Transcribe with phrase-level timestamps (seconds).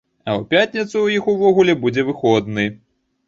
[0.27, 2.65] А ў пятніцу ў іх увогуле будзе выходны.